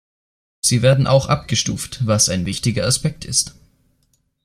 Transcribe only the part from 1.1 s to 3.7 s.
abgestuft, was ein wichtiger Aspekt ist.